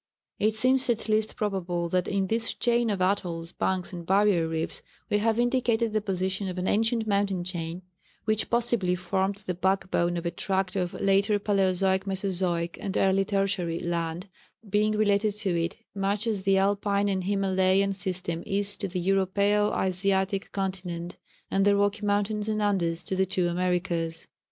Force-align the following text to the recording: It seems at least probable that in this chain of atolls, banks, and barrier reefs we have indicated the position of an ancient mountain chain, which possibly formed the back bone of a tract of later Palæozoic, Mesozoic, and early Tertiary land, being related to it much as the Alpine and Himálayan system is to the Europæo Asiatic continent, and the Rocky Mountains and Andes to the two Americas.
It 0.39 0.55
seems 0.55 0.89
at 0.89 1.07
least 1.09 1.35
probable 1.35 1.87
that 1.89 2.07
in 2.07 2.25
this 2.25 2.55
chain 2.55 2.89
of 2.89 3.01
atolls, 3.03 3.51
banks, 3.51 3.93
and 3.93 4.03
barrier 4.03 4.47
reefs 4.47 4.81
we 5.11 5.19
have 5.19 5.37
indicated 5.37 5.91
the 5.93 6.01
position 6.01 6.47
of 6.47 6.57
an 6.57 6.67
ancient 6.67 7.05
mountain 7.05 7.43
chain, 7.43 7.83
which 8.25 8.49
possibly 8.49 8.95
formed 8.95 9.43
the 9.45 9.53
back 9.53 9.91
bone 9.91 10.17
of 10.17 10.25
a 10.25 10.31
tract 10.31 10.75
of 10.75 10.95
later 10.95 11.37
Palæozoic, 11.37 12.07
Mesozoic, 12.07 12.79
and 12.81 12.97
early 12.97 13.23
Tertiary 13.23 13.79
land, 13.79 14.27
being 14.67 14.93
related 14.93 15.33
to 15.33 15.49
it 15.63 15.75
much 15.93 16.25
as 16.25 16.41
the 16.41 16.57
Alpine 16.57 17.07
and 17.07 17.25
Himálayan 17.25 17.93
system 17.93 18.41
is 18.47 18.75
to 18.77 18.87
the 18.87 19.07
Europæo 19.07 19.71
Asiatic 19.71 20.51
continent, 20.51 21.17
and 21.51 21.63
the 21.63 21.75
Rocky 21.75 22.03
Mountains 22.03 22.49
and 22.49 22.59
Andes 22.59 23.03
to 23.03 23.15
the 23.15 23.27
two 23.27 23.47
Americas. 23.47 24.27